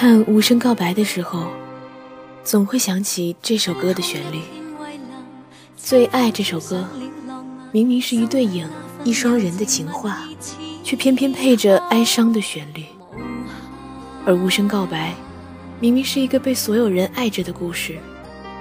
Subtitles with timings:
[0.00, 1.48] 看《无声告白》的时候，
[2.42, 4.38] 总会想起这首歌的旋律。
[5.76, 6.88] 《最爱》这首歌，
[7.70, 8.66] 明明是一对影、
[9.04, 10.26] 一双人的情话，
[10.82, 12.84] 却偏偏配着哀伤的旋律；
[14.24, 15.10] 而《无声告白》，
[15.80, 17.98] 明明是一个被所有人爱着的故事，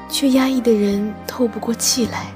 [0.10, 2.34] 却压抑的人透不过气来。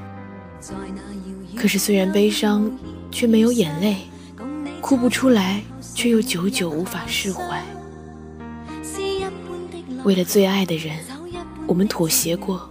[1.58, 2.72] 可是虽然悲伤，
[3.12, 3.98] 却没有眼泪，
[4.80, 5.62] 哭不出来，
[5.94, 7.62] 却又久久无法释怀。
[10.04, 10.98] 为了最爱的人，
[11.66, 12.70] 我们妥协过，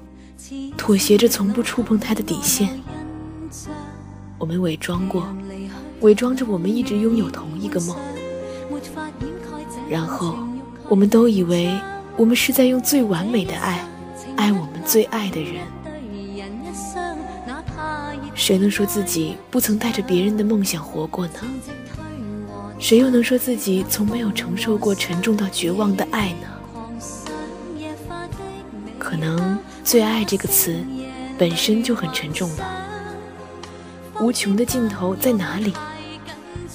[0.76, 2.68] 妥协着从不触碰他的底线。
[4.38, 5.26] 我们伪装过，
[6.00, 7.96] 伪装着我们一直拥有同一个梦。
[9.88, 10.36] 然后，
[10.90, 11.74] 我们都以为
[12.16, 13.82] 我们是在用最完美的爱，
[14.36, 15.64] 爱我们最爱的人。
[18.34, 21.34] 谁能说自己不曾带着别人的梦想活过呢？
[22.78, 26.48] 谁又能说自己从没有承受过沉重到绝望的爱呢？
[29.12, 30.74] 可能“最爱”这个词
[31.36, 32.64] 本身就很沉重吧。
[34.18, 35.74] 无穷的尽头在哪里？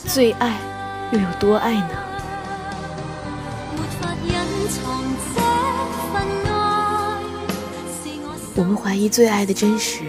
[0.05, 0.55] 最爱
[1.11, 1.89] 又有多爱呢？
[8.53, 10.01] 我们怀疑最爱的真实，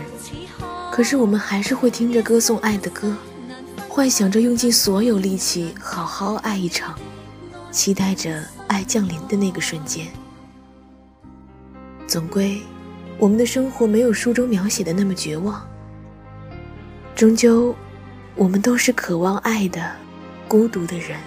[0.92, 3.16] 可是我们还是会听着歌颂爱的歌，
[3.88, 6.94] 幻想着用尽所有力气好好爱一场，
[7.70, 10.08] 期待着爱降临的那个瞬间。
[12.08, 12.58] 总归，
[13.18, 15.62] 我们的生活没有书中描写的那么绝望。
[17.14, 17.76] 终究，
[18.34, 19.94] 我们都是渴望爱的
[20.48, 21.18] 孤独的人。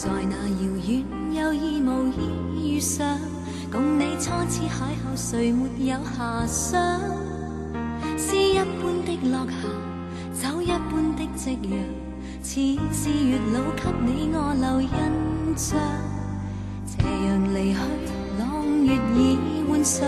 [0.00, 3.18] 在那遥远有意无意遇上，
[3.68, 7.00] 共你初次邂逅，谁没有遐想？
[8.16, 11.72] 诗一般的落霞，酒一般的夕阳，
[12.44, 12.60] 似
[12.92, 14.88] 是月老给你我留印
[15.56, 15.76] 象。
[16.86, 17.76] 斜阳离去，
[18.38, 18.44] 朗
[18.84, 19.36] 月已
[19.68, 20.06] 换上，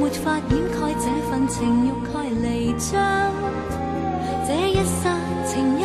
[0.00, 3.30] 没法掩盖这份情欲盖弥彰。
[4.44, 5.14] 这一刹
[5.46, 5.80] 情一，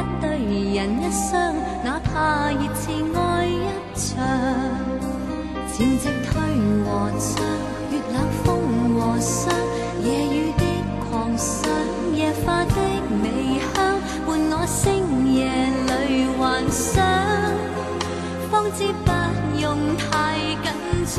[0.00, 0.30] 一对
[0.74, 4.16] 人一双，哪怕热炽爱一场。
[5.68, 6.32] 潮汐退
[6.84, 6.88] 和
[7.18, 7.28] 涨，
[7.90, 8.48] 月冷风
[8.94, 9.54] 和霜，
[10.02, 10.64] 夜雨的
[11.10, 11.70] 狂想，
[12.14, 12.74] 夜花的
[13.22, 15.38] 微香，伴我星夜
[15.86, 17.04] 里幻想，
[18.50, 19.12] 方知不
[19.60, 20.72] 用太紧
[21.14, 21.18] 张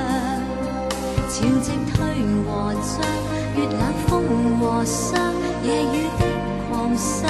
[4.83, 6.25] 夜雨的
[6.67, 7.27] 狂沙，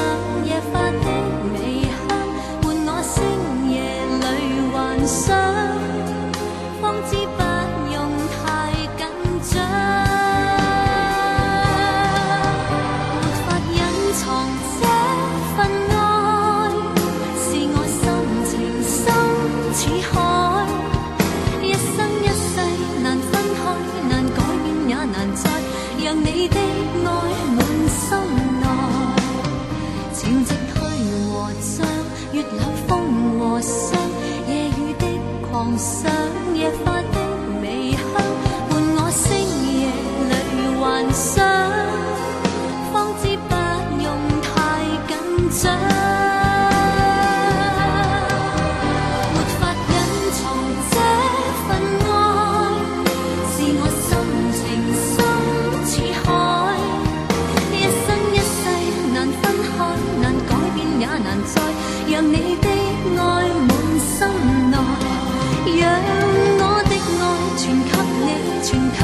[62.10, 62.68] 让你的
[63.18, 63.20] 爱
[63.68, 64.18] 满心
[64.70, 64.76] 内，
[65.80, 65.82] 让
[66.60, 67.24] 我的爱
[67.58, 67.90] 全给
[68.22, 68.28] 你，
[68.64, 69.00] 全给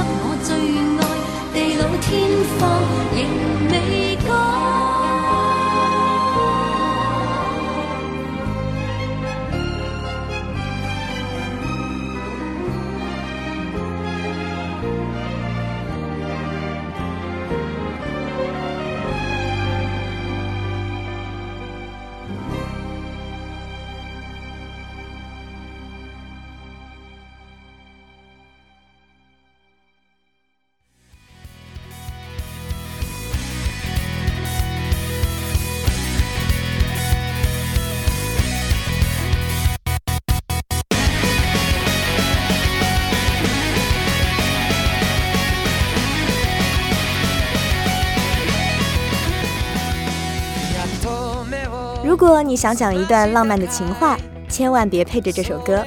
[52.20, 54.18] 如果你想讲一段浪漫的情话，
[54.50, 55.86] 千万别配着这首歌，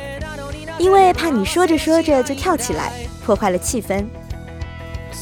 [0.78, 2.92] 因为怕你说着说着就跳起来，
[3.26, 4.04] 破坏了气氛。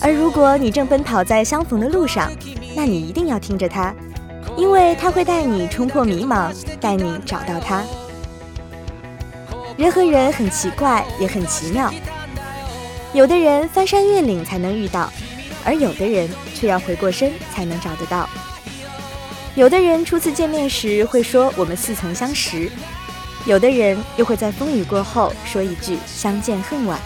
[0.03, 2.31] 而如果你正奔跑在相逢的路上，
[2.77, 3.95] 那你一定要听着它，
[4.55, 7.83] 因为它会带你冲破迷茫，带你找到它。
[9.79, 11.91] 人和人很奇怪，也很奇妙，
[13.15, 15.11] 有的人翻山越岭才能遇到，
[15.65, 18.29] 而有的人却要回过身才能找得到。
[19.59, 22.71] 有的人初次见面时会说我们似曾相识，
[23.45, 26.97] 有的人又会在风雨过后说一句相见恨晚。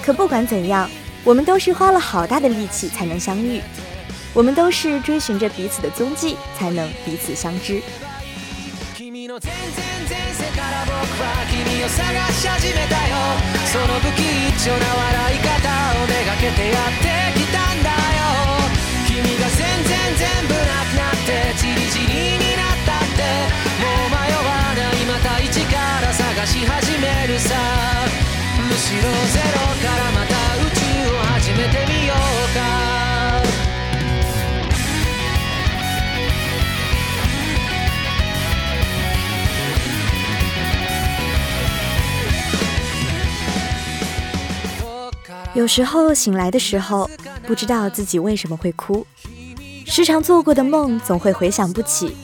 [0.00, 0.88] 可不管怎样，
[1.24, 3.60] 我们都是花了好大的力气才能相遇，
[4.32, 7.82] 我们都是追寻着彼此的踪迹才能彼此相知。
[20.00, 22.04] 全然全部なくなってチリチリ
[22.38, 23.20] になったって
[23.80, 27.54] もう迷わないまた一から探し始めるさ。
[28.56, 30.80] むしろゼロからまた宇宙
[31.14, 32.16] を始めてみよう
[32.54, 32.60] か。
[45.52, 47.10] 有时候醒来的时候，
[47.44, 49.04] 不知道自己为什么会哭，
[49.90, 52.16] 时常做过的梦总会回想不起，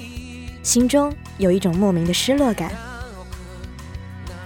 [0.62, 2.70] 心中有一种莫名的失落感。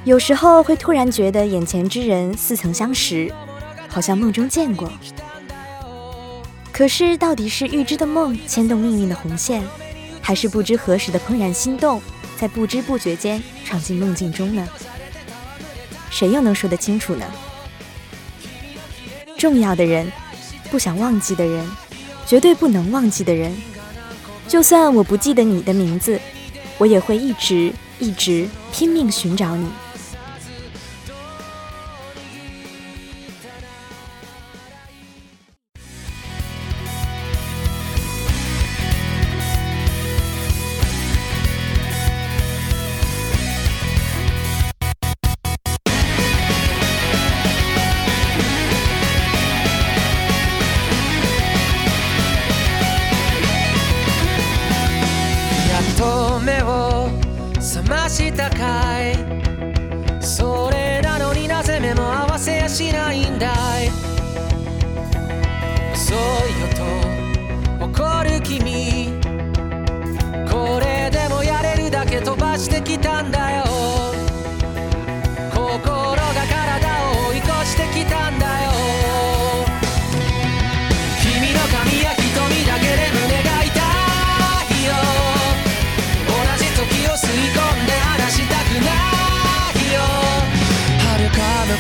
[0.05, 3.31] 有时候会突然觉得眼前之人似曾相识，
[3.88, 4.90] 好像梦中见过。
[6.72, 9.62] 可是到底是预知的梦牵动命运的红线，
[10.23, 12.00] 还是不知何时的怦然心动，
[12.38, 14.66] 在不知不觉间闯进梦境中呢？
[16.08, 17.26] 谁又能说得清楚呢？
[19.37, 20.11] 重要的人，
[20.71, 21.71] 不想忘记的人，
[22.30, 23.52] 绝对不能忘记的人。
[24.46, 26.16] 就算我不记得你的名字，
[26.78, 29.66] 我也会一直一直拼命寻找你。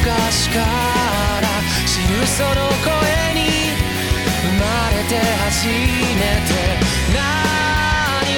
[0.02, 1.44] 昔から
[1.86, 2.48] 知るその
[2.80, 2.88] 声
[3.34, 3.44] に
[4.40, 4.64] 生ま
[4.96, 5.72] れて初め
[6.48, 6.50] て。
[7.12, 7.20] 何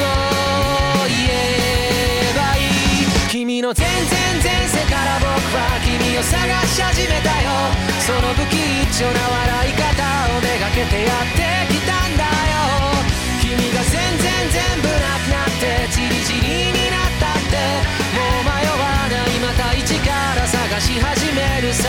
[0.00, 3.06] を言えばいい？
[3.30, 6.34] 君の全然前世から僕は君を探
[6.66, 7.70] し始めたよ。
[8.00, 8.58] その不吉
[8.92, 9.86] 祥な笑い方
[10.34, 12.26] をめがけてやってきたんだよ。
[13.40, 17.54] 君が全然全部なくなってチリチリになったって。
[20.82, 21.88] し始めるさ。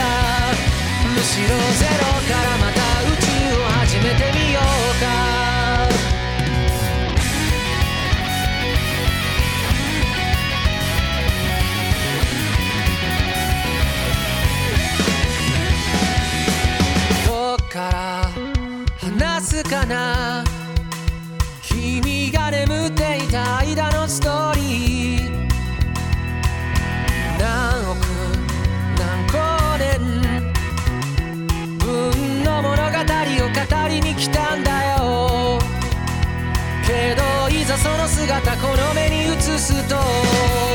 [1.12, 3.26] むしろゼロからまた宇宙
[3.60, 4.62] を始めてみよう
[5.00, 5.04] か。
[17.26, 18.30] どっから
[18.96, 20.44] 話すかな。
[21.62, 24.33] 君が眠っていた間のストーリ
[34.16, 35.58] 来たんだよ。
[36.86, 40.73] けどいざその姿この目に映すと。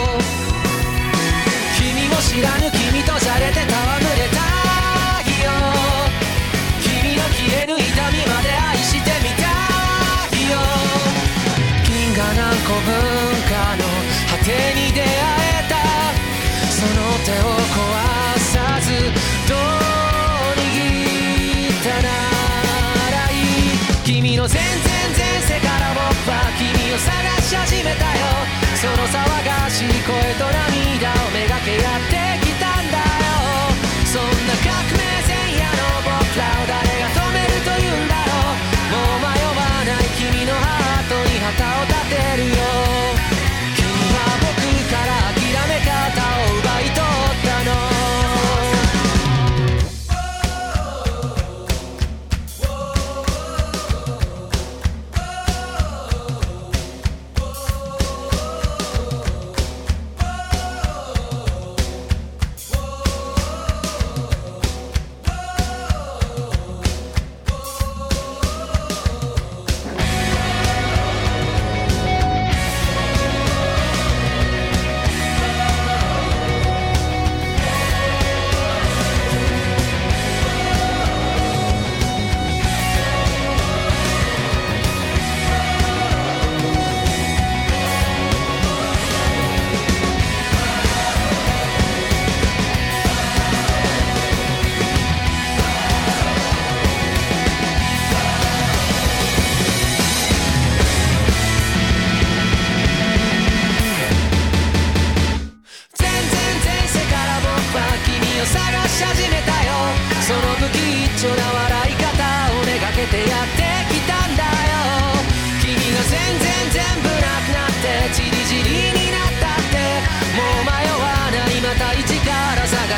[24.84, 28.60] 全然世から僕は君を探し始めたよ。
[28.80, 32.49] その騒がしい声と涙をめがけやってき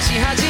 [0.02, 0.49] し始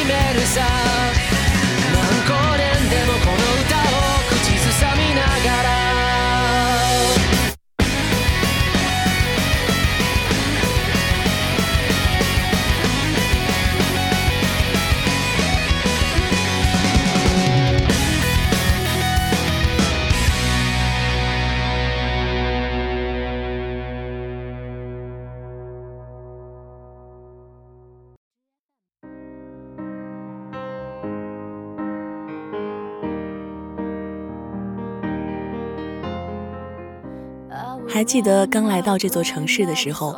[38.12, 40.14] 记得刚来到这座城市的时候，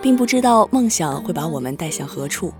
[0.00, 2.50] 并不知道梦想会把我们带向何处，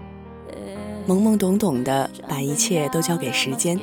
[1.08, 3.80] 懵懵懂懂的把一切都交给时间，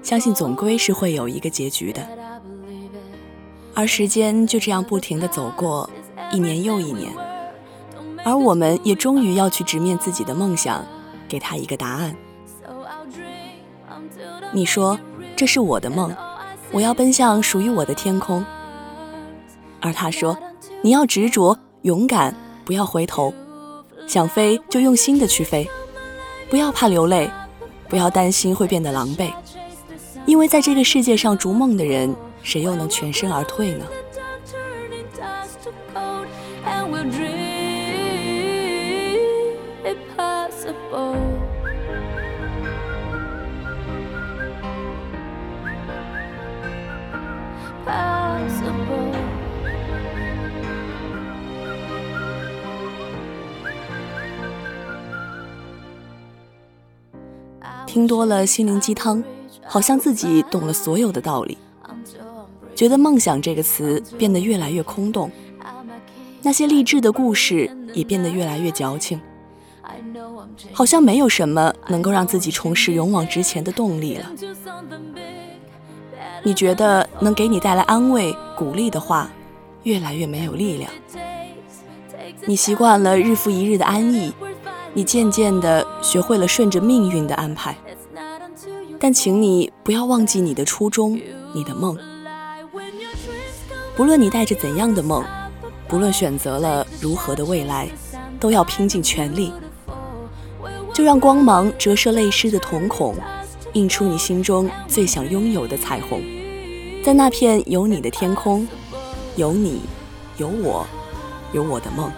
[0.00, 2.06] 相信总归是会有一个结局的。
[3.74, 5.90] 而时间就这样不停的走过，
[6.30, 7.10] 一年又一年，
[8.24, 10.86] 而我们也终于要去直面自己的梦想，
[11.28, 12.14] 给他一个答案。
[14.52, 14.96] 你说
[15.34, 16.14] 这是我的梦，
[16.70, 18.44] 我要奔向属于我的天空。
[19.82, 20.38] 而他说
[20.80, 22.34] ：“你要执着、勇敢，
[22.64, 23.34] 不要回头。
[24.06, 25.68] 想飞就用心的去飞，
[26.48, 27.30] 不要怕流泪，
[27.88, 29.30] 不要担心会变得狼狈。
[30.24, 33.84] 因为在这个世界上逐梦的人，谁又能全身而退呢？”
[57.92, 59.22] 听多了心灵鸡汤，
[59.66, 61.58] 好像自己懂了所有的道理，
[62.74, 65.30] 觉得“梦想”这个词变得越来越空洞，
[66.40, 69.20] 那些励志的故事也变得越来越矫情，
[70.72, 74.32] 好像没有什么能够让自己重拾勇往直前的动力了。
[76.42, 79.30] 你觉得能给你带来安慰、鼓励的话，
[79.82, 80.90] 越来越没有力量。
[82.46, 84.32] 你习惯了日复一日的安逸，
[84.94, 87.76] 你渐渐地学会了顺着命运的安排。
[88.98, 91.20] 但请你不要忘记你的初衷，
[91.54, 91.98] 你的梦。
[93.96, 95.24] 不论你带着怎样的梦，
[95.88, 97.88] 不论选择了如何的未来，
[98.38, 99.52] 都要拼尽全力。
[100.94, 103.16] 就让光芒折射泪湿的瞳孔，
[103.72, 106.22] 映出你心中最想拥有的彩虹。
[107.02, 108.68] 在那片有你的天空，
[109.36, 109.80] 有你，
[110.36, 110.86] 有我，
[111.52, 112.12] 有我的梦。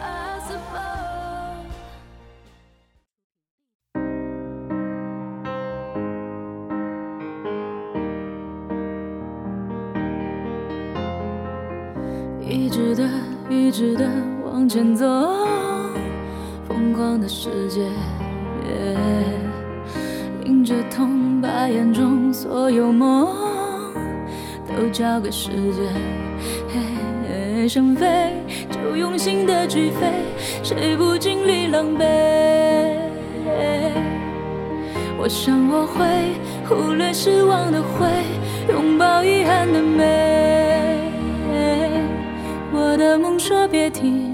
[14.75, 15.07] 前走，
[16.67, 17.83] 疯狂的世界，
[20.45, 23.29] 迎着痛，把眼中所有梦
[24.67, 27.69] 都交给时间。
[27.69, 28.33] 想飞
[28.69, 30.11] 就用心的去飞，
[30.65, 32.05] 谁不经历狼狈？
[35.17, 36.05] 我想我会
[36.69, 38.09] 忽略失望的灰，
[38.73, 40.99] 拥抱遗憾的美。
[42.73, 44.34] 我的梦说别停，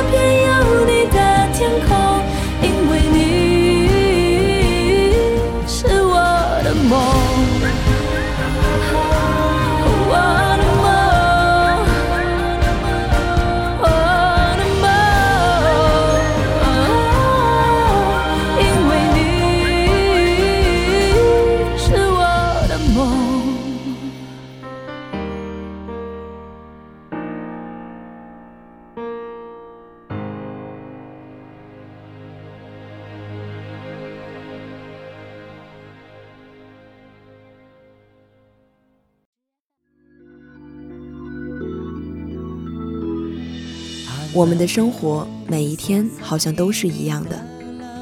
[44.41, 47.39] 我们的生活每一天好像都是一样的，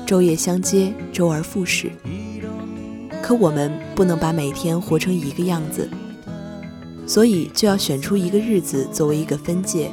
[0.07, 1.91] 昼夜相接，周而复始。
[3.21, 5.89] 可我们不能把每天活成一个样子，
[7.05, 9.91] 所以就要选出一个日子作为一个分界，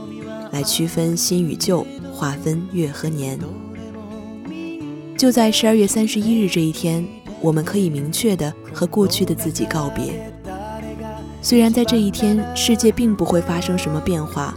[0.53, 3.37] 来区分新与旧，划分月和年。
[5.19, 7.05] 就在十二月三十一日这一天，
[7.41, 10.33] 我们可以明确的和过去的自己告别。
[11.43, 14.55] 虽然在这一天，世界并不会发生什么变化。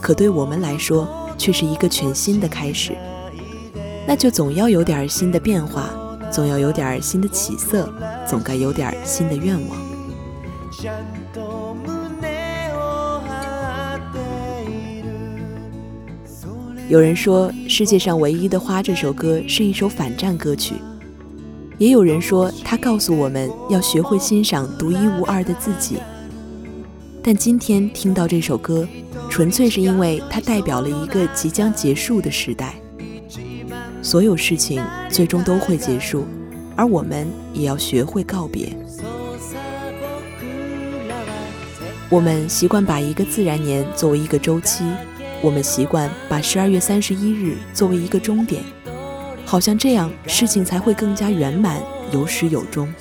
[0.00, 1.06] 可对我们来说，
[1.40, 2.92] 却是一个全新的开始。
[4.06, 5.88] 那就总要有点新的变化，
[6.30, 7.90] 总要有点新的起色，
[8.28, 9.78] 总该有点新的愿望。
[16.90, 20.74] 有人说，《世界上唯一的花》这首歌是一首反战歌曲，
[21.78, 25.96] 也有人说，它告诉我们要学会欣赏独一无二的自己。
[27.22, 28.88] 但今天听到这首歌，
[29.28, 32.74] 纯粹是因为它代表了一个即将结束的时代。
[34.02, 36.26] 所有事情最终都会结束，
[36.74, 38.74] 而我们也要学会告别。
[42.08, 44.84] 我们习惯把一个自然年作为一个周期。
[45.42, 48.62] 我们习惯把十二月三十一日作为一个终点，
[49.44, 51.80] 好像这样事情才会更加圆满，
[52.12, 52.92] 有始有终。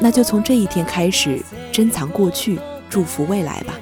[0.00, 1.40] 那就从这一天开始，
[1.72, 2.58] 珍藏过去，
[2.92, 3.72] 祝福未来吧。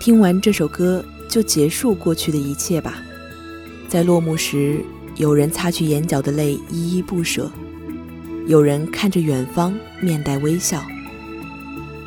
[0.00, 3.00] 听完这首歌，就结束过去的一切吧。
[3.86, 4.84] 在落幕时，
[5.14, 7.48] 有人擦去眼角的泪，依依不舍。
[8.48, 10.80] 有人看着远方，面带微笑；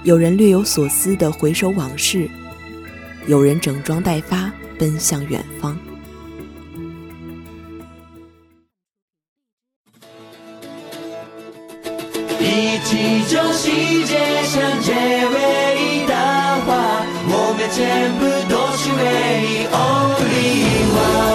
[0.04, 2.30] 有人略有所思地回首往事；
[3.28, 5.80] 有人整装待发，奔向远方。
[13.26, 13.70] 一起就世
[14.06, 16.14] 界上最伟大
[16.64, 16.70] 化，
[17.28, 19.02] 我们全部都是唯
[19.50, 20.38] 一 only
[20.94, 21.26] one。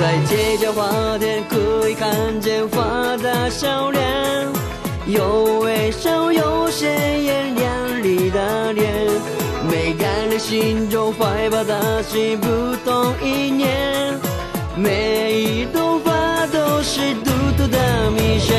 [0.00, 1.69] 在街角花店可以
[2.00, 4.02] 看见花的笑脸，
[5.04, 8.90] 有微笑，有鲜艳亮丽的脸。
[9.70, 14.18] 每个人心中怀抱的是不同一念，
[14.74, 18.56] 每一朵花都是独特的迷线。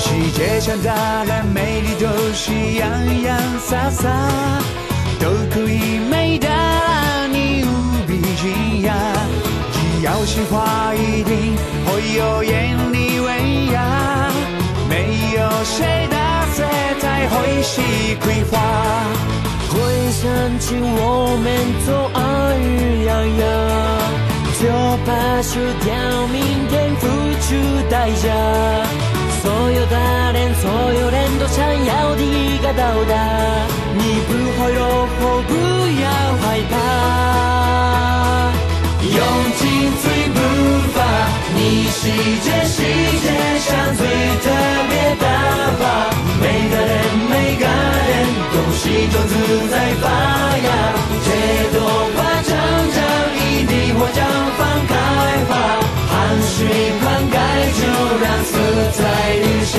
[0.00, 0.90] 世界上的
[1.24, 4.10] 人美丽都是洋洋洒洒，
[5.20, 8.90] 都可以美得让你无比惊讶。
[10.06, 14.30] 要是花一定会有艳丽薇娅，
[14.88, 14.94] 没
[15.34, 16.16] 有谁的
[16.54, 16.62] 色
[17.00, 17.80] 彩会是
[18.22, 18.54] 葵花。
[19.68, 19.74] 回
[20.12, 20.22] 想
[20.60, 21.44] 起我们
[21.84, 22.20] 做爱
[22.56, 23.44] 日洋洋，
[24.62, 24.62] 就
[25.04, 25.90] 怕输掉
[26.28, 26.34] 明
[26.70, 27.02] 天付
[27.42, 27.46] 出
[27.90, 28.24] 代价。
[29.42, 29.96] 所有的
[30.32, 33.12] 人，所有人都想要第一个到达，
[33.98, 34.80] 你不会落
[35.18, 35.42] 后，
[49.16, 49.32] 种子
[49.70, 50.04] 在发
[50.58, 50.68] 芽。
[51.24, 51.28] 这
[51.72, 51.80] 朵
[52.14, 52.50] 花长
[52.92, 52.96] 长，
[53.34, 54.20] 一定会绽
[54.58, 54.92] 放开
[55.48, 55.50] 花。
[56.10, 56.56] 汗水
[57.00, 57.34] 灌溉，
[57.78, 57.80] 就
[58.20, 58.52] 让色
[58.92, 58.98] 彩
[59.42, 59.74] 留下。